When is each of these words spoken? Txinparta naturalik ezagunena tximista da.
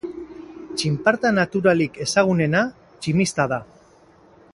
Txinparta 0.81 1.31
naturalik 1.39 1.99
ezagunena 2.07 2.63
tximista 3.05 3.47
da. 3.53 3.61